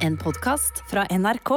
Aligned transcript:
En 0.00 0.16
podkast 0.16 0.82
fra 0.90 1.04
NRK. 1.10 1.50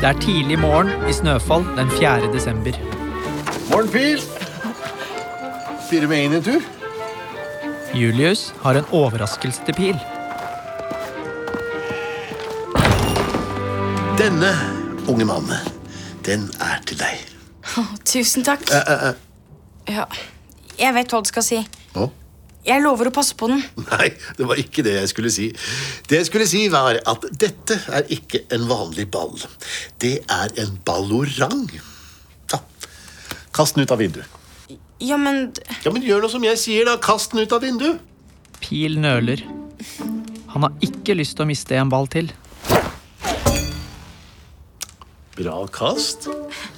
Det 0.00 0.08
er 0.08 0.18
tidlig 0.20 0.58
morgen 0.60 0.90
i 1.08 1.14
Snøfall 1.16 1.64
den 1.78 1.88
4. 1.96 2.28
desember. 2.34 2.76
Morgen, 3.70 3.88
Pil. 3.88 4.20
Blir 5.88 6.04
du 6.04 6.08
med 6.12 6.26
inn 6.26 6.36
en 6.36 6.44
tur? 6.44 6.60
Julius 7.96 8.50
har 8.60 8.76
en 8.76 8.92
overraskelse 8.92 9.64
til 9.64 9.80
Pil. 9.80 9.98
Denne 14.20 14.52
unge 15.08 15.24
mannen, 15.24 15.76
den 16.28 16.50
er 16.60 16.84
til 16.84 17.00
deg. 17.00 17.28
Å, 17.80 17.88
tusen 18.04 18.44
takk. 18.44 18.68
Eh, 18.68 18.92
eh, 18.92 19.06
eh. 19.08 19.94
Ja, 19.96 20.10
jeg 20.76 21.00
vet 21.00 21.08
hva 21.08 21.24
du 21.24 21.32
skal 21.32 21.48
si. 21.48 21.64
Å? 21.96 22.12
Jeg 22.62 22.82
lover 22.84 23.08
å 23.10 23.14
passe 23.14 23.34
på 23.38 23.48
den. 23.50 23.62
Nei, 23.90 24.12
det 24.38 24.46
var 24.46 24.60
ikke 24.60 24.84
det 24.86 24.94
jeg 25.00 25.10
skulle 25.10 25.32
si. 25.34 25.48
Det 26.08 26.20
jeg 26.20 26.28
skulle 26.28 26.46
si, 26.46 26.66
var 26.72 27.00
at 27.10 27.26
dette 27.42 27.78
er 27.90 28.06
ikke 28.14 28.44
en 28.54 28.68
vanlig 28.70 29.08
ball. 29.10 29.34
Det 30.02 30.20
er 30.30 30.54
en 30.62 30.76
ballorang. 30.86 31.66
Ja. 32.52 32.60
Kast 33.54 33.76
den 33.76 33.86
ut 33.86 33.94
av 33.94 34.02
vinduet. 34.02 34.38
Ja, 35.02 35.16
men 35.18 35.48
Ja, 35.82 35.90
men 35.90 36.04
Gjør 36.06 36.22
noe 36.22 36.30
som 36.30 36.44
jeg 36.46 36.60
sier, 36.62 36.86
da. 36.86 36.94
Kast 37.02 37.34
den 37.34 37.42
ut 37.42 37.54
av 37.54 37.64
vinduet. 37.64 37.98
Pil 38.62 39.00
nøler. 39.02 39.42
Han 40.52 40.68
har 40.68 40.76
ikke 40.84 41.16
lyst 41.18 41.34
til 41.34 41.46
å 41.46 41.50
miste 41.50 41.74
en 41.80 41.90
ball 41.90 42.06
til. 42.12 42.30
Bra 45.34 45.56
kast. 45.74 46.28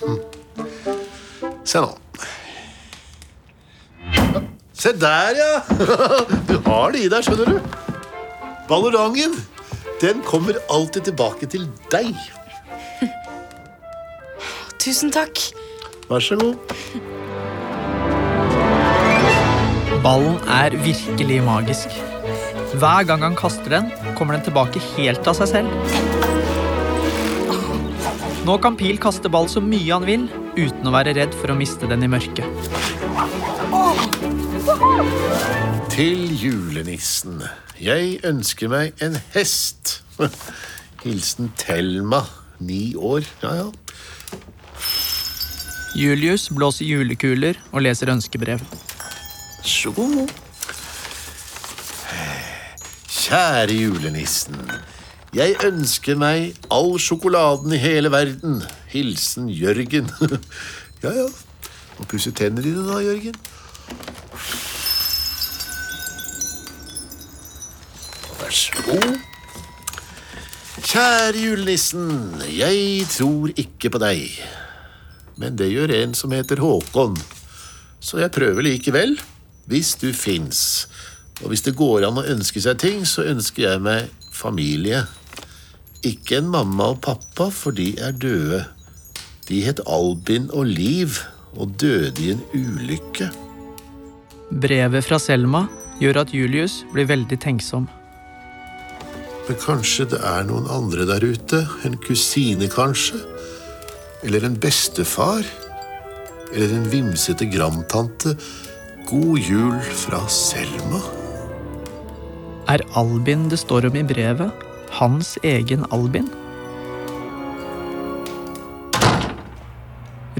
Hm. 0.00 0.16
Se 1.66 1.82
nå. 1.82 1.90
Se 4.84 4.92
der, 4.92 5.32
ja! 5.38 5.52
Du 6.48 6.58
har 6.66 6.92
det 6.92 7.06
i 7.06 7.08
deg, 7.08 7.24
skjønner 7.24 7.54
du. 7.54 7.76
Ballorangen, 8.68 9.32
den 10.02 10.20
kommer 10.28 10.58
alltid 10.68 11.06
tilbake 11.08 11.48
til 11.48 11.64
deg. 11.94 12.10
tusen 14.84 15.14
takk. 15.14 15.40
Vær 16.10 16.20
så 16.20 16.36
god. 16.36 16.76
Ballen 20.04 20.36
er 20.52 20.76
virkelig 20.84 21.40
magisk. 21.48 21.96
Hver 22.76 23.08
gang 23.08 23.24
han 23.24 23.40
kaster 23.40 23.78
den, 23.78 23.88
kommer 24.18 24.36
den 24.36 24.44
tilbake 24.44 24.84
helt 24.98 25.24
av 25.24 25.40
seg 25.40 25.48
selv. 25.54 25.72
Nå 28.44 28.60
kan 28.60 28.76
Pil 28.76 29.00
kaste 29.00 29.32
ball 29.32 29.48
så 29.48 29.64
mye 29.64 29.88
han 29.88 30.04
vil, 30.04 30.28
uten 30.60 30.84
å 30.84 30.92
være 30.92 31.16
redd 31.16 31.32
for 31.40 31.54
å 31.54 31.56
miste 31.56 31.88
den 31.88 32.04
i 32.04 32.12
mørket. 32.18 32.44
Til 35.92 36.30
julenissen. 36.40 37.42
Jeg 37.76 38.18
ønsker 38.24 38.70
meg 38.72 39.02
en 39.04 39.18
hest. 39.34 39.98
Hilsen 41.04 41.50
Thelma, 41.60 42.22
ni 42.64 42.94
år. 42.96 43.26
Ja, 43.42 43.52
ja. 43.58 43.66
Julius 45.94 46.48
blåser 46.48 46.88
julekuler 46.88 47.60
og 47.72 47.84
leser 47.84 48.10
ønskebrev. 48.14 48.64
Så 49.62 49.92
god. 49.92 50.32
Kjære 53.12 53.76
julenissen. 53.82 54.58
Jeg 55.36 55.58
ønsker 55.66 56.16
meg 56.16 56.54
all 56.72 56.94
sjokoladen 57.02 57.76
i 57.76 57.82
hele 57.84 58.10
verden. 58.14 58.62
Hilsen 58.94 59.52
Jørgen. 59.52 60.08
Ja, 61.04 61.10
ja. 61.12 61.26
Må 61.98 62.06
pusse 62.08 62.30
tennene 62.32 62.62
dine, 62.64 62.80
da, 62.88 62.96
Jørgen. 63.04 63.34
Vær 68.94 69.00
så 69.00 69.08
god. 69.08 69.20
Kjære 70.84 71.40
julenissen. 71.40 72.10
Jeg 72.50 73.06
tror 73.10 73.50
ikke 73.56 73.90
på 73.90 73.98
deg. 74.02 74.36
Men 75.40 75.56
det 75.58 75.72
gjør 75.72 75.90
en 75.96 76.14
som 76.14 76.30
heter 76.34 76.60
Håkon. 76.62 77.16
Så 78.00 78.20
jeg 78.20 78.30
prøver 78.30 78.62
likevel, 78.62 79.16
hvis 79.66 79.94
du 79.98 80.12
fins. 80.12 80.88
Og 81.42 81.48
hvis 81.50 81.64
det 81.66 81.74
går 81.74 82.06
an 82.06 82.20
å 82.20 82.26
ønske 82.28 82.60
seg 82.62 82.78
ting, 82.78 83.02
så 83.06 83.24
ønsker 83.26 83.64
jeg 83.64 83.82
meg 83.82 84.12
familie. 84.30 85.06
Ikke 86.04 86.38
en 86.38 86.52
mamma 86.52 86.92
og 86.92 87.00
pappa, 87.02 87.48
for 87.50 87.74
de 87.74 87.94
er 87.98 88.12
døde. 88.12 88.64
De 89.48 89.64
het 89.64 89.80
Albin 89.86 90.50
og 90.52 90.68
Liv 90.68 91.18
og 91.56 91.74
døde 91.80 92.22
i 92.22 92.30
en 92.36 92.44
ulykke. 92.54 93.32
Brevet 94.52 95.08
fra 95.08 95.18
Selma 95.18 95.66
gjør 95.98 96.22
at 96.26 96.34
Julius 96.36 96.82
blir 96.92 97.08
veldig 97.08 97.40
tenksom. 97.40 97.88
Men 99.44 99.58
kanskje 99.60 100.06
det 100.08 100.20
er 100.24 100.46
noen 100.48 100.68
andre 100.72 101.04
der 101.08 101.24
ute? 101.24 101.64
En 101.84 101.98
kusine, 102.00 102.68
kanskje? 102.72 103.18
Eller 104.24 104.46
en 104.46 104.56
bestefar? 104.56 105.44
Eller 106.54 106.72
en 106.72 106.86
vimsete 106.88 107.44
grandtante? 107.52 108.32
God 109.04 109.38
jul 109.44 109.76
fra 110.04 110.22
Selma. 110.32 111.02
Er 112.72 112.80
Albin 112.96 113.50
det 113.52 113.58
står 113.60 113.90
om 113.90 113.98
i 114.00 114.06
brevet, 114.08 114.64
hans 114.96 115.34
egen 115.44 115.84
Albin? 115.92 116.30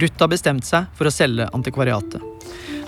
Ruth 0.00 0.16
har 0.19 0.32
bestemt 0.32 0.65
seg 0.65 0.88
for 0.97 1.10
å 1.10 1.12
selge 1.12 1.50
antikvariatet. 1.53 2.25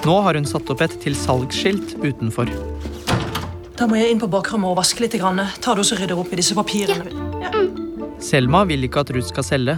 Nå 0.09 0.17
har 0.25 0.41
hun 0.41 0.49
satt 0.49 0.73
opp 0.73 0.81
et 0.87 0.97
til 1.05 1.15
salgsskilt 1.19 1.99
utenfor. 2.01 2.49
Da 3.77 3.85
må 3.85 3.99
jeg 3.99 4.15
inn 4.15 4.21
på 4.21 4.29
bakrommet 4.33 4.71
og 4.73 4.79
vaske 4.79 5.03
litt. 5.05 5.15
Grann. 5.21 5.37
det 5.37 5.61
du 5.61 5.83
og 5.83 5.99
rydder 6.01 6.17
opp 6.17 6.31
i 6.33 6.39
disse 6.41 6.57
papirene? 6.57 7.11
Ja. 7.43 7.51
Selma 8.25 8.63
vil 8.65 8.87
ikke 8.87 9.03
at 9.05 9.11
Ruth 9.13 9.29
skal 9.29 9.45
selge, 9.45 9.75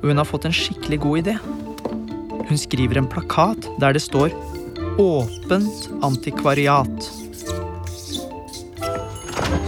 og 0.00 0.08
hun 0.10 0.18
har 0.18 0.26
fått 0.26 0.48
en 0.48 0.54
skikkelig 0.54 0.98
god 1.04 1.20
idé. 1.20 1.36
Hun 2.48 2.58
skriver 2.58 2.98
en 2.98 3.06
plakat 3.10 3.68
der 3.78 3.94
det 3.94 4.02
står 4.02 4.34
'Åpent 4.98 5.88
antikvariat'. 6.02 7.06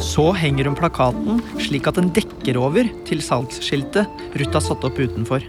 Så 0.02 0.32
henger 0.34 0.64
hun 0.64 0.74
plakaten 0.74 1.42
slik 1.60 1.86
at 1.86 1.94
den 1.94 2.10
dekker 2.10 2.58
over 2.58 2.88
til 3.04 3.22
salgsskiltet 3.22 4.06
Ruth 4.34 4.52
har 4.52 4.60
satt 4.60 4.84
opp 4.84 4.98
utenfor. 4.98 5.44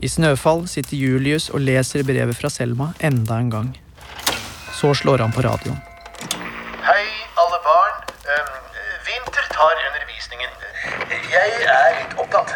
I 0.00 0.08
Snøfall 0.08 0.64
sitter 0.68 0.96
Julius 0.96 1.50
og 1.50 1.60
leser 1.60 2.06
brevet 2.06 2.36
fra 2.38 2.48
Selma 2.48 2.94
enda 3.00 3.36
en 3.36 3.50
gang. 3.50 3.76
Så 4.80 4.94
slår 4.94 5.18
han 5.18 5.32
på 5.32 5.42
radioen. 5.42 5.78
Hei, 6.86 7.06
alle 7.42 7.58
barn. 7.64 7.94
Um, 8.30 8.50
Vinter 9.06 9.46
tar 9.50 9.74
undervisningen. 9.88 10.52
Jeg 11.32 11.48
er 11.72 11.96
litt 11.96 12.14
opptatt. 12.22 12.52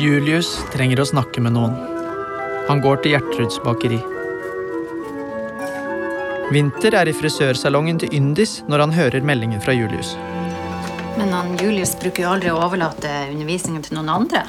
Julius 0.00 0.48
trenger 0.72 1.02
å 1.04 1.06
snakke 1.06 1.42
med 1.44 1.54
noen. 1.54 1.76
Han 2.66 2.82
går 2.82 2.96
til 3.04 3.14
Gjertruds 3.14 3.60
bakeri. 3.62 4.00
Vinter 6.50 6.96
er 6.98 7.06
i 7.06 7.14
frisørsalongen 7.14 8.02
til 8.02 8.10
Yndis 8.18 8.64
når 8.66 8.78
han 8.88 8.96
hører 8.96 9.22
meldingen 9.22 9.62
fra 9.62 9.76
Julius. 9.76 10.16
Men 11.14 11.30
han 11.36 11.54
Julius 11.62 11.94
bruker 12.00 12.26
jo 12.26 12.32
aldri 12.32 12.50
å 12.50 12.58
overlate 12.64 13.12
undervisningen 13.28 13.86
til 13.86 14.00
noen 14.00 14.10
andre. 14.16 14.42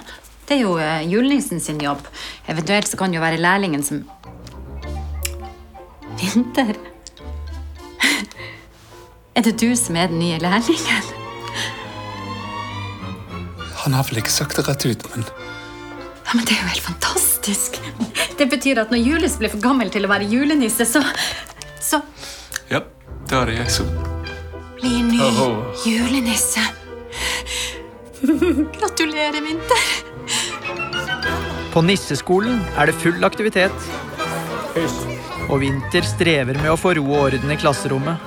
Det 0.50 0.58
er 0.58 0.66
jo 0.66 0.80
eh, 0.82 1.06
julenissen 1.06 1.62
sin 1.62 1.78
jobb. 1.84 2.02
Eventuelt 2.50 2.90
så 2.90 2.98
kan 2.98 3.14
det 3.14 3.22
jo 3.22 3.24
være 3.28 3.38
lærlingen 3.44 3.86
som 3.86 4.02
Vinter? 6.22 6.76
Er 9.36 9.46
det 9.48 9.56
du 9.62 9.72
som 9.80 9.96
er 9.98 10.08
den 10.12 10.20
nye 10.20 10.38
lærlingen? 10.44 11.04
Han 13.82 13.96
har 13.98 14.06
vel 14.10 14.20
ikke 14.22 14.34
sagt 14.34 14.60
det 14.60 14.68
rett 14.68 14.86
ut, 14.86 15.06
men 15.16 15.26
Ja, 15.26 16.36
men 16.38 16.46
Det 16.46 16.54
er 16.56 16.62
jo 16.62 16.68
helt 16.72 16.86
fantastisk. 16.86 17.80
Det 18.38 18.48
betyr 18.50 18.80
at 18.84 18.92
når 18.94 19.02
Julius 19.02 19.38
blir 19.40 19.50
for 19.52 19.62
gammel 19.64 19.90
til 19.92 20.06
å 20.06 20.12
være 20.12 20.28
julenisse, 20.30 20.86
så 20.86 21.02
Så 21.82 22.02
ja, 22.70 22.84
da 23.30 23.42
er 23.42 23.46
det 23.50 23.56
jeg 23.58 23.72
som 23.72 23.90
blir 24.78 25.02
ny 25.04 25.20
Åh. 25.20 25.82
julenisse. 25.86 26.62
Gratulerer, 28.78 29.42
Vinter. 29.42 29.84
På 31.74 31.82
nisseskolen 31.82 32.62
er 32.78 32.86
det 32.92 32.96
full 33.02 33.24
aktivitet. 33.26 33.72
Og 35.50 35.60
Vinter 35.64 36.06
strever 36.08 36.60
med 36.62 36.72
å 36.72 36.78
få 36.80 36.94
ro 36.98 37.06
og 37.10 37.26
orden 37.32 37.52
i 37.54 37.60
klasserommet. 37.60 38.18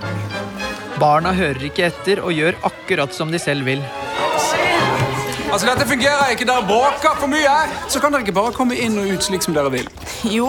Barna 1.01 1.33
hører 1.35 1.69
ikke 1.69 1.89
etter 1.89 2.23
og 2.23 2.33
gjør 2.35 2.59
akkurat 2.67 3.15
som 3.15 3.33
de 3.33 3.39
selv 3.43 3.67
vil. 3.67 3.83
Altså, 5.55 5.69
dette 5.69 5.87
fungerer 5.87 6.33
ikke. 6.35 6.47
Dere 6.49 6.65
bråker 6.67 7.15
for 7.21 7.31
mye. 7.31 7.53
Så 7.89 8.01
kan 8.03 8.11
dere 8.11 8.25
ikke 8.25 8.35
bare 8.35 8.51
komme 8.57 8.75
inn 8.75 8.97
og 8.99 9.07
ut 9.07 9.23
slik 9.23 9.45
som 9.45 9.55
dere 9.55 9.71
vil. 9.71 9.87
Jo. 10.27 10.49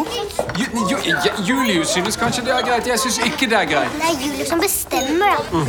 Ju, 0.58 0.66
ju, 0.90 0.98
Julius 1.46 1.92
synes 1.94 2.18
kanskje 2.18 2.42
det 2.48 2.54
er 2.56 2.64
greit. 2.66 2.88
Jeg 2.90 3.00
synes 3.04 3.20
ikke 3.28 3.50
det 3.52 3.60
er 3.60 3.70
greit. 3.70 3.94
Det 4.00 4.08
er 4.10 4.24
Julius 4.26 4.50
som 4.50 4.64
bestemmer, 4.64 5.38
Mm. 5.52 5.68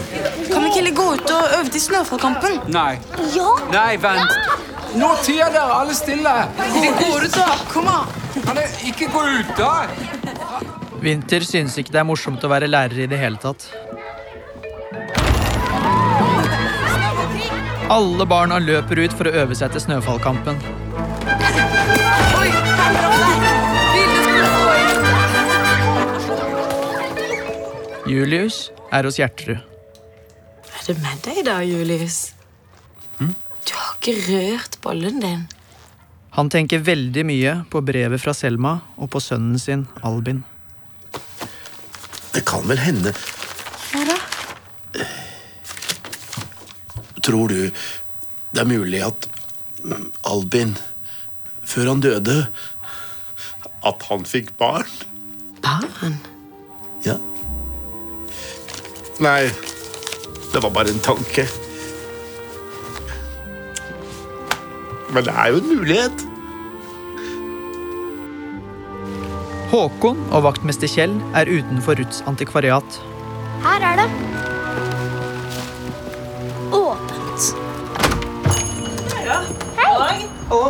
Kan 0.53 0.63
vi 0.63 0.69
ikke 0.69 0.79
heller 0.79 0.95
gå 0.97 1.07
ut 1.13 1.31
og 1.31 1.43
øve 1.59 1.69
til 1.69 1.81
Snøfallkampen? 1.81 2.61
Nei. 2.73 2.99
Ja! 3.37 3.51
Nei, 3.73 3.97
vent. 4.01 4.33
Nå 4.97 5.11
tier 5.23 5.53
dere 5.53 5.81
alle 5.81 5.95
stille. 5.95 6.33
Gå 6.57 6.93
går 7.01 7.27
ut, 7.27 7.37
da. 7.37 7.57
Kom 7.73 7.89
an. 7.93 8.07
Kan 8.47 8.57
dere 8.57 8.69
ikke 8.89 9.11
gå 9.13 9.21
ut, 9.37 9.53
da? 9.59 10.16
Winter 11.07 11.45
synes 11.47 11.77
ikke 11.79 11.93
det 11.95 12.01
er 12.01 12.07
morsomt 12.09 12.43
å 12.43 12.49
være 12.51 12.67
lærer 12.67 13.05
i 13.05 13.07
det 13.07 13.19
hele 13.21 13.39
tatt. 13.39 13.69
Alle 17.95 18.27
barna 18.27 18.59
løper 18.59 18.99
ut 19.05 19.15
for 19.15 19.31
å 19.31 19.35
øve 19.45 19.55
seg 19.55 19.71
til 19.71 19.85
snøfallkampen. 19.85 20.59
Julius 28.11 28.59
er 28.91 29.07
hos 29.07 29.21
Gjertrud. 29.21 29.63
Er 29.63 30.83
det 30.89 30.97
med 31.05 31.23
deg 31.23 31.39
da, 31.47 31.61
Julius? 31.63 32.19
Du 33.23 33.73
har 33.79 33.95
ikke 33.95 34.17
rørt 34.27 34.81
bollen 34.83 35.23
din. 35.23 35.47
Han 36.35 36.51
tenker 36.51 36.83
veldig 36.83 37.27
mye 37.31 37.57
på 37.71 37.87
brevet 37.87 38.27
fra 38.27 38.35
Selma 38.35 38.81
og 38.99 39.15
på 39.15 39.23
sønnen 39.23 39.63
sin, 39.63 39.87
Albin. 40.03 40.43
Det 42.37 42.45
kan 42.45 42.67
vel 42.69 42.81
hende 42.85 43.15
Hva 43.91 44.03
da? 44.05 44.17
Tror 47.25 47.49
du 47.49 47.61
det 48.55 48.63
er 48.63 48.69
mulig 48.71 49.01
at 49.05 49.27
Albin, 50.25 50.77
før 51.67 51.91
han 51.91 52.01
døde 52.05 52.37
At 53.85 54.07
han 54.11 54.25
fikk 54.29 54.53
barn? 54.61 54.89
Barn? 55.65 56.17
Ja. 57.05 57.17
Nei, 59.23 59.49
det 60.53 60.63
var 60.63 60.73
bare 60.75 60.93
en 60.93 61.03
tanke. 61.05 61.47
Men 65.15 65.25
det 65.25 65.33
er 65.33 65.53
jo 65.55 65.61
en 65.63 65.71
mulighet. 65.71 66.26
Håkon 69.67 70.21
og 70.31 70.45
vaktmester 70.47 70.87
Kjell 70.87 71.17
er 71.35 71.49
utenfor 71.51 71.99
Ruths 71.99 72.21
antikvariat. 72.31 72.99
Her 73.65 73.83
er 73.83 73.99
det. 73.99 74.07
Åpent. 76.77 77.49
Å 80.47 80.61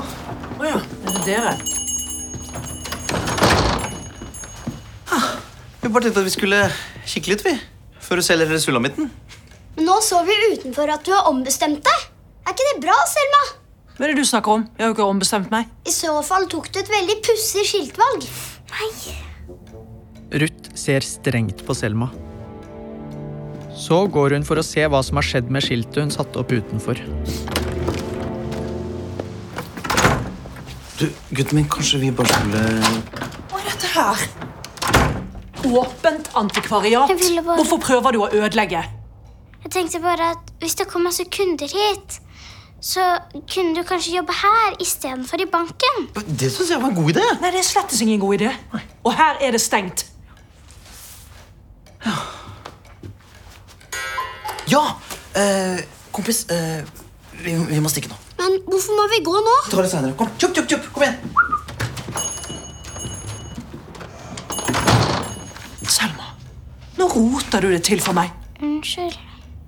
ja, 0.64 0.78
er 0.80 1.12
det 1.12 1.24
dere? 1.26 1.52
Vi 5.82 5.92
bare 5.92 6.06
tenkte 6.08 6.22
at 6.22 6.26
vi 6.26 6.32
skulle 6.32 6.62
kikke 7.06 7.34
litt, 7.34 7.44
vi. 7.44 7.52
Før 8.02 8.18
du 8.18 8.24
selger 8.24 8.48
hele 8.48 8.62
sulamitten. 8.64 9.12
Nå 9.76 10.00
så 10.02 10.24
vi 10.24 10.34
utenfor 10.54 10.88
at 10.90 11.04
du 11.04 11.12
har 11.12 11.28
ombestemt 11.28 11.84
deg. 11.84 12.10
Er 12.48 12.56
ikke 12.56 12.72
det 12.72 12.80
bra, 12.88 12.96
Selma? 13.12 13.44
Hva 13.96 14.06
er 14.06 14.14
det 14.14 14.24
du 14.24 14.28
snakker 14.28 14.56
om? 14.56 14.64
Jeg 14.72 14.86
har 14.86 14.90
jo 14.90 14.96
ikke 14.96 15.12
ombestemt 15.12 15.52
meg. 15.52 15.68
I 15.84 15.92
så 15.92 16.16
fall 16.24 16.48
tok 16.50 16.72
du 16.72 16.80
et 16.80 16.90
veldig 16.90 17.20
pussig 17.28 17.68
skiltvalg. 17.68 18.24
Nei. 18.70 19.16
Ruth 20.42 20.72
ser 20.74 21.00
strengt 21.06 21.62
på 21.66 21.74
Selma. 21.76 22.10
Så 23.76 23.98
går 24.10 24.34
hun 24.38 24.44
for 24.48 24.58
å 24.58 24.64
se 24.64 24.86
hva 24.88 25.02
som 25.04 25.18
har 25.20 25.26
skjedd 25.26 25.50
med 25.52 25.62
skiltet 25.64 26.00
hun 26.02 26.10
satte 26.14 26.40
opp 26.40 26.50
utenfor. 26.56 26.98
Du, 30.96 31.06
gutten 31.36 31.58
min, 31.60 31.68
kanskje 31.68 31.98
vi 32.00 32.10
bare 32.16 32.32
skulle 32.32 32.62
Hva 33.50 33.60
er 33.60 33.66
dette 33.68 33.90
her? 33.92 34.22
Åpent 35.66 36.30
antikvariat. 36.38 37.10
Bare- 37.10 37.56
Hvorfor 37.60 37.80
prøver 37.82 38.12
du 38.16 38.22
å 38.24 38.30
ødelegge? 38.32 38.80
Jeg 39.66 39.72
tenkte 39.74 40.00
bare 40.00 40.30
at 40.36 40.52
hvis 40.62 40.76
det 40.78 40.86
kommer 40.88 41.10
sekunder 41.12 41.66
hit, 41.68 42.20
så 42.80 43.04
kunne 43.48 43.74
du 43.74 43.82
kanskje 43.88 44.16
jobbe 44.16 44.34
her 44.36 44.76
istedenfor 44.82 45.40
i 45.42 45.46
banken. 45.50 46.06
Det 46.28 46.50
syns 46.52 46.70
jeg 46.70 46.82
var 46.82 46.92
en 46.92 46.98
god 46.98 47.10
idé. 47.14 47.24
Nei, 47.40 47.50
det 47.54 47.62
er 47.62 47.66
slett 47.66 47.96
ingen 48.04 48.20
god 48.20 48.34
idé. 48.38 48.52
Og 49.04 49.12
her 49.16 49.40
er 49.40 49.56
det 49.56 49.60
stengt. 49.60 50.06
Ja! 54.70 54.84
Eh, 55.36 55.80
kompis, 56.12 56.46
eh, 56.50 56.84
vi, 57.42 57.54
vi 57.54 57.80
må 57.80 57.88
stikke 57.92 58.08
nå. 58.12 58.16
Men 58.38 58.58
hvorfor 58.68 58.96
må 58.98 59.08
vi 59.12 59.22
gå 59.24 59.34
nå? 59.34 59.56
Vi 59.66 59.74
tar 59.74 59.86
det 59.86 59.90
senere. 59.92 60.16
Kom, 60.18 60.30
kjøp, 60.38 60.56
kjøp, 60.56 60.68
kjøp. 60.72 60.88
Kom 60.94 61.02
igjen. 61.06 61.18
Selma, 65.96 66.32
nå 66.98 67.08
roter 67.14 67.64
du 67.64 67.72
det 67.72 67.82
til 67.88 68.02
for 68.04 68.16
meg. 68.16 68.32
Unnskyld. 68.60 69.25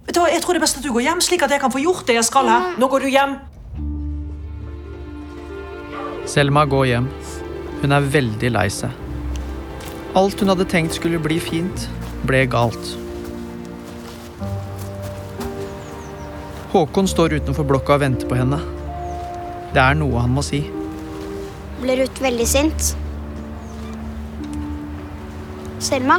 Vet 0.09 0.17
du 0.17 0.23
hva, 0.23 0.31
Jeg 0.33 0.41
tror 0.41 0.57
det 0.57 0.63
er 0.63 0.65
best 0.65 0.79
at 0.81 0.87
du 0.87 0.93
går 0.95 1.05
hjem, 1.05 1.21
slik 1.21 1.43
at 1.45 1.53
jeg 1.53 1.61
kan 1.61 1.73
få 1.73 1.83
gjort 1.85 2.07
det 2.09 2.15
jeg 2.17 2.25
skal 2.25 2.49
her. 2.49 2.71
Nå 2.81 2.89
går 2.89 3.05
du 3.05 3.09
hjem. 3.13 3.35
Selma 6.25 6.65
går 6.65 6.87
hjem. 6.89 7.11
Hun 7.83 7.93
er 7.93 8.09
veldig 8.17 8.51
lei 8.55 8.67
seg. 8.73 9.05
Alt 10.17 10.41
hun 10.41 10.49
hadde 10.49 10.65
tenkt 10.65 10.97
skulle 10.97 11.21
bli 11.21 11.37
fint, 11.39 11.85
ble 12.25 12.41
galt. 12.49 12.95
Håkon 16.73 17.09
står 17.09 17.37
utenfor 17.39 17.69
blokka 17.69 17.99
og 17.99 18.03
venter 18.03 18.29
på 18.29 18.37
henne. 18.41 18.59
Det 19.77 19.83
er 19.85 19.97
noe 20.01 20.25
han 20.25 20.33
må 20.33 20.45
si. 20.45 20.63
Ble 21.83 21.99
Ruth 22.01 22.25
veldig 22.25 22.49
sint? 22.49 22.95
Selma, 25.85 26.19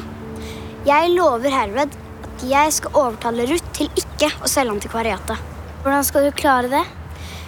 jeg 0.85 1.09
lover 1.17 1.51
herved 1.51 1.97
at 2.39 2.45
jeg 2.47 2.71
skal 2.71 2.95
overtale 2.95 3.49
Ruth 3.49 3.58
til 3.79 3.89
ikke 3.95 4.27
å 4.43 4.49
selge 4.51 4.75
antikvariatet. 4.75 5.39
Hvordan 5.83 6.03
skal 6.03 6.27
du 6.27 6.35
klare 6.35 6.71
det? 6.71 6.81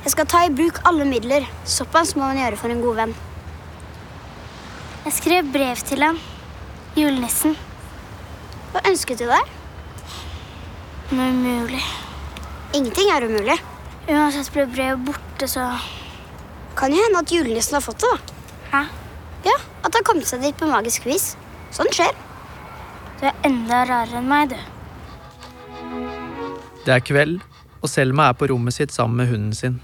Jeg 0.05 0.13
skal 0.13 0.29
ta 0.31 0.45
i 0.47 0.53
bruk 0.55 0.79
alle 0.87 1.05
midler. 1.05 1.43
Såpass 1.67 2.15
må 2.15 2.23
man 2.23 2.39
gjøre 2.39 2.59
for 2.59 2.73
en 2.73 2.81
god 2.81 3.01
venn. 3.03 3.11
Jeg 5.03 5.17
skrev 5.17 5.51
brev 5.51 5.81
til 5.85 6.05
ham. 6.05 6.19
Julenissen. 6.95 7.57
Hva 8.71 8.83
ønsket 8.87 9.19
du 9.19 9.27
deg? 9.27 9.51
Noe 11.11 11.27
umulig. 11.35 11.83
Ingenting 12.71 13.11
er 13.11 13.27
umulig. 13.27 13.59
Uansett 14.07 14.49
ble 14.55 14.65
brevet 14.71 15.03
borte, 15.05 15.49
så 15.49 15.67
Kan 16.79 16.93
jo 16.95 17.01
hende 17.03 17.19
at 17.19 17.31
julenissen 17.35 17.75
har 17.75 17.83
fått 17.83 17.99
det, 17.99 18.09
da. 18.09 18.35
Hæ? 18.71 18.81
Ja, 19.49 19.57
At 19.83 19.91
det 19.91 19.99
har 19.99 20.07
kommet 20.07 20.29
seg 20.29 20.41
dit 20.45 20.55
på 20.57 20.69
magisk 20.69 21.05
vis. 21.05 21.33
Sånt 21.75 21.91
skjer. 21.97 22.15
Du 23.19 23.25
er 23.27 23.35
enda 23.45 23.83
rarere 23.89 24.21
enn 24.21 24.29
meg, 24.31 24.53
du. 24.53 24.70
Det 26.85 26.93
er 26.95 27.03
kveld, 27.05 27.39
og 27.81 27.89
Selma 27.89 28.29
er 28.29 28.37
på 28.37 28.49
rommet 28.49 28.73
sitt 28.73 28.93
sammen 28.93 29.21
med 29.21 29.29
hunden 29.29 29.53
sin. 29.53 29.79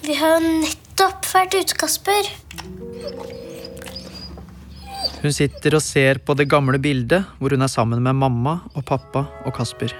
Vi 0.00 0.16
har 0.16 0.38
jo 0.38 0.54
nettopp 0.64 1.28
vært 1.28 1.54
ute, 1.60 1.76
Kasper. 1.78 2.30
Hun 5.20 5.34
sitter 5.36 5.76
og 5.76 5.84
ser 5.84 6.22
på 6.24 6.32
det 6.34 6.48
gamle 6.48 6.80
bildet 6.80 7.28
hvor 7.38 7.52
hun 7.52 7.62
er 7.62 7.68
sammen 7.68 8.00
med 8.02 8.16
mamma 8.16 8.56
og 8.72 8.86
pappa 8.88 9.26
og 9.44 9.52
Kasper. 9.56 9.92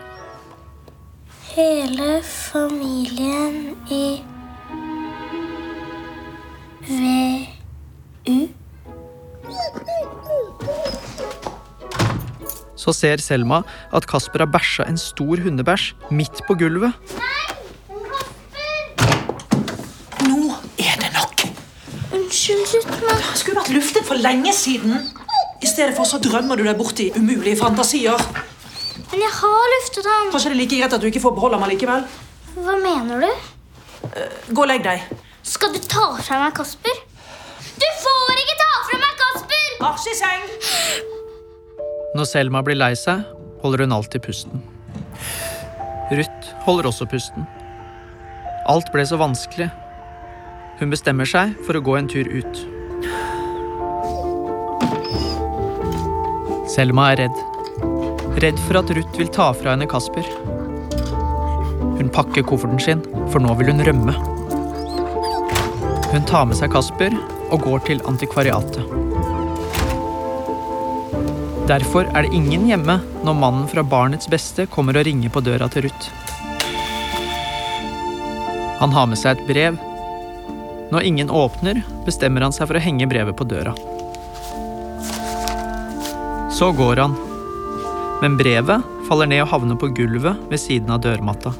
Hele 1.52 2.20
familien 2.24 3.76
i 3.92 4.04
VU. 6.88 7.49
Så 12.80 12.94
ser 12.96 13.20
Selma 13.20 13.60
at 13.92 14.06
Kasper 14.08 14.44
har 14.46 14.50
bæsja 14.50 14.86
en 14.88 14.96
stor 15.00 15.42
hundebæsj 15.44 15.90
midt 16.16 16.40
på 16.46 16.56
gulvet. 16.60 16.96
Nei, 17.18 17.46
Nå 20.28 20.54
er 20.80 20.96
det 21.02 21.10
nok. 21.16 21.44
Unnskyld, 22.16 22.64
Ruth, 22.72 23.02
men 23.04 23.20
Det 23.26 23.40
skulle 23.42 23.60
vært 23.60 23.74
luftet 23.76 24.08
for 24.08 24.20
lenge 24.24 24.54
siden. 24.56 24.96
I 25.60 25.68
stedet 25.68 25.92
for 25.96 26.08
så 26.08 26.20
drømmer 26.24 26.56
du 26.56 26.64
deg 26.64 26.78
bort 26.80 27.00
i 27.04 27.10
umulige 27.16 27.58
fantasier. 27.60 28.16
Men 29.10 29.24
jeg 29.26 29.32
har 29.42 29.70
luftet 29.76 30.08
ham. 30.08 30.32
Kanskje 30.32 30.52
det 30.52 30.56
er 30.56 30.60
like 30.62 30.80
greit 30.80 30.96
at 30.96 31.02
du 31.02 31.08
ikke 31.10 31.20
får 31.26 31.36
beholde 31.36 31.60
den 31.60 31.72
likevel. 31.74 32.04
Hva 32.56 32.76
mener 32.80 33.26
du? 33.26 33.30
Gå 34.54 34.64
og 34.64 34.68
legg 34.70 34.84
deg. 34.86 35.04
Skal 35.44 35.72
du 35.74 35.80
ta 35.84 36.14
fra 36.16 36.40
meg 36.46 36.56
Kasper? 36.56 37.04
Du 37.80 37.88
får 38.04 38.44
ikke 38.44 38.58
ta 38.60 38.70
fra 38.88 39.00
meg 39.04 39.16
Kasper! 39.24 39.72
Asj 39.90 40.12
i 40.12 40.20
seng. 40.24 41.18
Når 42.10 42.26
Selma 42.26 42.58
blir 42.66 42.74
lei 42.74 42.90
seg, 42.98 43.22
holder 43.62 43.84
hun 43.84 43.92
alltid 43.94 44.24
pusten. 44.24 44.62
Ruth 46.10 46.48
holder 46.64 46.88
også 46.90 47.06
pusten. 47.06 47.44
Alt 48.70 48.90
ble 48.90 49.04
så 49.06 49.18
vanskelig. 49.20 49.68
Hun 50.80 50.90
bestemmer 50.90 51.28
seg 51.28 51.54
for 51.68 51.78
å 51.78 51.82
gå 51.86 51.94
en 52.00 52.08
tur 52.10 52.26
ut. 52.26 52.62
Selma 56.74 57.12
er 57.12 57.22
redd. 57.22 57.38
Redd 58.42 58.58
for 58.66 58.80
at 58.80 58.90
Ruth 58.96 59.20
vil 59.20 59.30
ta 59.30 59.52
fra 59.54 59.76
henne 59.76 59.86
Kasper. 59.90 60.26
Hun 62.00 62.10
pakker 62.10 62.42
kofferten 62.42 62.82
sin, 62.82 63.06
for 63.30 63.38
nå 63.38 63.54
vil 63.60 63.70
hun 63.70 63.84
rømme. 63.86 64.16
Hun 66.10 66.26
tar 66.26 66.50
med 66.50 66.58
seg 66.58 66.74
Kasper 66.74 67.14
og 67.52 67.62
går 67.68 67.86
til 67.86 68.02
antikvariatet. 68.10 69.39
Derfor 71.70 72.08
er 72.18 72.26
det 72.26 72.34
ingen 72.34 72.64
hjemme 72.66 72.96
når 73.22 73.36
mannen 73.38 73.66
fra 73.70 73.84
Barnets 73.86 74.26
Beste 74.26 74.64
kommer 74.66 74.96
og 74.98 75.04
ringer 75.06 75.30
på 75.30 75.42
døra 75.46 75.68
til 75.70 75.84
Ruth. 75.86 76.08
Han 78.80 78.90
har 78.96 79.06
med 79.06 79.20
seg 79.20 79.38
et 79.38 79.46
brev. 79.46 79.78
Når 80.90 81.06
ingen 81.06 81.30
åpner, 81.30 81.84
bestemmer 82.08 82.42
han 82.42 82.56
seg 82.56 82.66
for 82.66 82.80
å 82.80 82.82
henge 82.82 83.06
brevet 83.06 83.38
på 83.38 83.46
døra. 83.46 83.76
Så 86.50 86.72
går 86.74 87.04
han. 87.04 87.14
Men 88.24 88.34
brevet 88.40 88.90
faller 89.06 89.30
ned 89.30 89.44
og 89.46 89.52
havner 89.54 89.78
på 89.78 89.92
gulvet 89.94 90.42
ved 90.50 90.58
siden 90.58 90.90
av 90.90 91.04
dørmatta. 91.06 91.54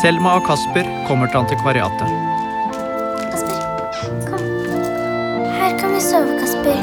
Selma 0.00 0.38
og 0.40 0.48
Kasper 0.48 0.88
kommer 1.04 1.28
til 1.28 1.44
antikvariatet. 1.44 2.31
Sove, 6.02 6.34
Kasper. 6.34 6.78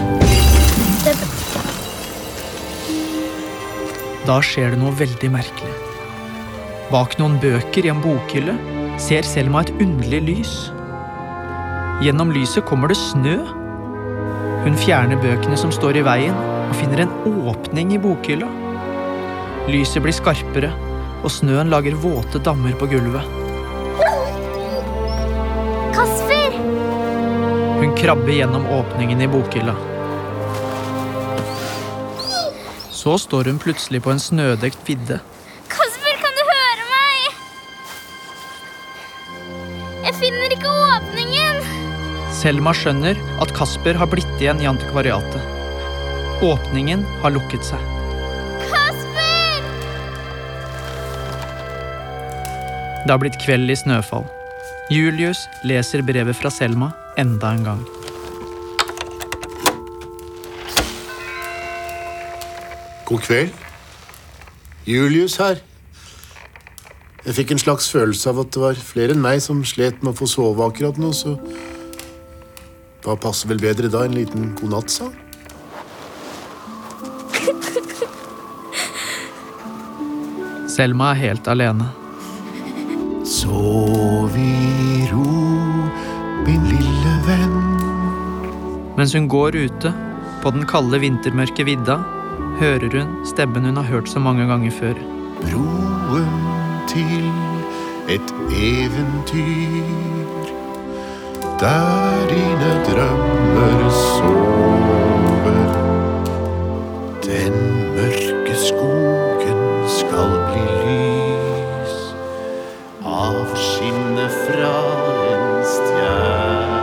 Det 1.03 1.11
er 1.11 1.17
Da 4.23 4.37
skjer 4.45 4.71
det 4.71 4.79
noe 4.79 4.93
veldig 4.95 5.29
merkelig. 5.33 5.73
Bak 6.89 7.17
noen 7.19 7.35
bøker 7.43 7.83
i 7.83 7.91
en 7.91 7.99
bokhylle 8.03 8.55
ser 9.01 9.27
Selma 9.27 9.65
et 9.65 9.73
underlig 9.75 10.21
lys. 10.29 10.53
Gjennom 12.05 12.31
lyset 12.31 12.63
kommer 12.69 12.93
det 12.93 12.99
snø. 13.01 13.35
Hun 14.63 14.79
fjerner 14.79 15.19
bøkene 15.19 15.59
som 15.59 15.73
står 15.75 15.99
i 15.99 16.05
veien, 16.07 16.39
og 16.69 16.77
finner 16.79 17.03
en 17.03 17.13
åpning 17.51 17.95
i 17.97 18.01
bokhylla. 18.01 18.47
Lyset 19.67 20.03
blir 20.05 20.15
skarpere, 20.15 20.71
og 21.19 21.31
snøen 21.33 21.71
lager 21.73 21.99
våte 21.99 22.39
dammer 22.39 22.77
på 22.79 22.87
gulvet. 22.95 23.27
Kasper! 25.95 26.38
Hun 27.99 28.05
krabber 28.05 28.31
gjennom 28.31 28.65
åpningen 28.65 29.21
i 29.21 29.27
bokhylla. 29.27 29.75
Så 32.91 33.17
står 33.17 33.43
hun 33.43 33.59
plutselig 33.59 33.99
på 34.03 34.13
en 34.13 34.19
snødekt 34.23 34.79
vidde. 34.87 35.17
Kasper, 35.67 36.15
kan 36.21 36.37
du 36.37 36.43
høre 36.47 36.85
meg? 36.93 37.19
Jeg 40.05 40.15
finner 40.21 40.55
ikke 40.55 40.71
åpningen. 40.85 41.59
Selma 42.39 42.71
skjønner 42.71 43.19
at 43.43 43.51
Kasper 43.59 43.99
har 43.99 44.07
blitt 44.07 44.31
igjen 44.39 44.63
i 44.63 44.71
antikvariatet. 44.71 45.43
Åpningen 46.39 47.03
har 47.19 47.35
lukket 47.35 47.67
seg. 47.73 47.83
Kasper! 48.63 49.71
Det 53.03 53.11
har 53.11 53.25
blitt 53.27 53.43
kveld 53.43 53.67
i 53.67 53.81
snøfall. 53.83 54.38
Julius 54.89 55.43
leser 55.61 56.01
brevet 56.01 56.33
fra 56.33 56.49
Selma 56.49 56.87
enda 57.21 57.51
en 57.53 57.63
gang. 57.63 57.81
God 63.05 63.21
kveld. 63.21 63.53
Julius 64.89 65.35
her. 65.37 65.61
Jeg 67.21 67.37
fikk 67.37 67.53
en 67.53 67.61
slags 67.61 67.91
følelse 67.93 68.33
av 68.33 68.41
at 68.41 68.49
det 68.55 68.63
var 68.63 68.81
flere 68.81 69.13
enn 69.13 69.21
meg 69.21 69.43
som 69.45 69.61
slet 69.61 70.01
med 70.01 70.15
å 70.15 70.19
få 70.23 70.29
sove 70.33 70.65
akkurat 70.65 70.97
nå, 70.97 71.13
så 71.13 71.35
hva 73.05 73.13
passer 73.21 73.53
vel 73.53 73.61
bedre 73.61 73.93
da? 73.93 74.07
En 74.09 74.17
liten 74.17 74.55
godnattsang? 74.57 75.13
Selma 80.79 81.13
er 81.13 81.25
helt 81.27 81.53
alene. 81.53 81.98
Sov 83.39 84.33
i 84.35 85.07
ro, 85.13 85.23
min 86.43 86.63
lille 86.67 87.13
venn. 87.23 87.59
Mens 88.97 89.13
hun 89.15 89.29
går 89.31 89.55
ute, 89.55 89.93
på 90.43 90.51
den 90.51 90.65
kalde 90.67 90.99
vintermørke 90.99 91.63
vidda, 91.69 91.95
hører 92.59 92.97
hun 92.97 93.13
stemmen 93.29 93.69
hun 93.69 93.79
har 93.79 93.87
hørt 93.87 94.11
så 94.11 94.19
mange 94.19 94.47
ganger 94.49 94.75
før. 94.75 94.99
Broen 95.39 96.27
til 96.91 97.31
et 98.11 98.35
eventyr. 98.59 100.51
Der 101.63 102.27
dine 102.33 102.73
drømmer 102.89 103.89
sover. 103.89 104.78
Av 113.29 113.55
skinnet 113.55 114.31
fra 114.45 114.73
en 115.33 115.65
stjerne. 115.65 116.79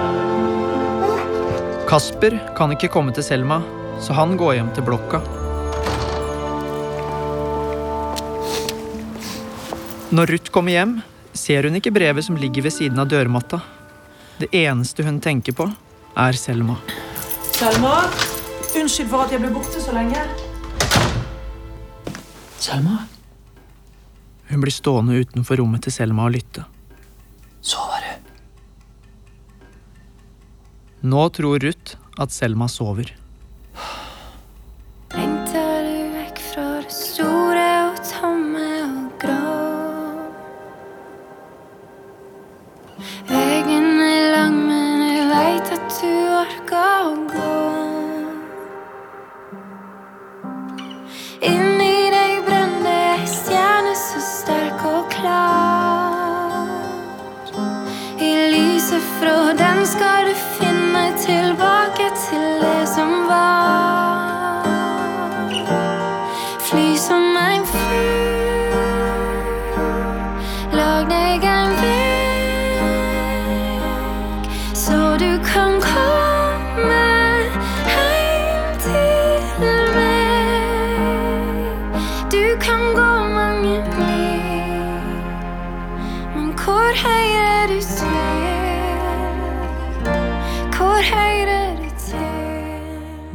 Kasper 1.86 2.36
kan 2.58 2.74
ikke 2.74 2.90
komme 2.92 3.14
til 3.14 3.24
Selma, 3.26 3.60
så 4.02 4.14
han 4.14 4.36
går 4.38 4.58
hjem 4.58 4.70
til 4.76 4.86
blokka. 4.86 5.20
Når 10.14 10.30
Ruth 10.30 10.50
kommer 10.54 10.72
hjem, 10.76 10.94
ser 11.34 11.66
hun 11.66 11.78
ikke 11.78 11.94
brevet 11.94 12.24
som 12.26 12.38
ligger 12.38 12.62
ved 12.66 12.74
siden 12.74 12.98
av 13.02 13.10
dørmatta. 13.10 13.60
Det 14.38 14.48
eneste 14.54 15.02
hun 15.06 15.18
tenker 15.24 15.56
på, 15.56 15.66
er 16.16 16.38
Selma. 16.38 16.78
Selma, 17.56 17.96
unnskyld 18.76 19.10
for 19.10 19.26
at 19.26 19.34
jeg 19.34 19.42
ble 19.42 19.50
borte 19.56 19.82
så 19.82 19.94
lenge. 19.96 20.22
Selma, 22.62 23.02
Hun 24.48 24.60
blir 24.62 24.72
stående 24.72 25.18
utenfor 25.20 25.56
rommet 25.60 25.82
til 25.86 25.92
Selma 25.92 26.28
og 26.28 26.36
lytte. 26.36 26.64
sover 27.60 28.00
du? 28.06 28.12
Nå 31.06 31.28
tror 31.28 31.58
Ruth 31.62 31.96
at 32.18 32.30
Selma 32.32 32.68
sover. 32.68 33.10
Lengter 35.14 35.82
du 35.86 35.98
vekk 36.14 36.38
fra 36.52 36.66
det 36.82 36.94
store 36.94 37.66
og 37.90 37.96
tomme 38.06 38.68
og 38.86 39.10
grå? 39.20 39.52
Veggen 43.28 44.00
er 44.00 44.24
lang, 44.32 44.56
men 44.66 45.04
jeg 45.06 45.24
veit 45.34 45.68
at 45.76 45.86
du 46.00 46.14
orker 46.40 46.98
å 47.04 47.14
gå. 47.34 47.52
Inni 51.46 51.75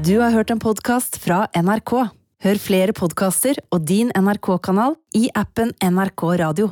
Du 0.05 0.19
har 0.19 0.31
hørt 0.31 0.49
en 0.53 0.59
podkast 0.59 1.17
fra 1.23 1.47
NRK. 1.55 1.91
Hør 2.45 2.61
flere 2.61 2.93
podkaster 2.93 3.57
og 3.71 3.87
din 3.89 4.13
NRK-kanal 4.13 4.99
i 5.17 5.29
appen 5.33 5.73
NRK 5.81 6.25
Radio. 6.45 6.71